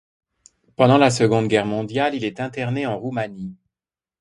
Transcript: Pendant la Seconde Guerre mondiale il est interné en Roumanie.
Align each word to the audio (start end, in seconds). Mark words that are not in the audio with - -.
Pendant 0.77 0.97
la 0.97 1.11
Seconde 1.11 1.47
Guerre 1.47 1.67
mondiale 1.67 2.15
il 2.15 2.25
est 2.25 2.39
interné 2.39 2.87
en 2.87 2.97
Roumanie. 2.99 3.55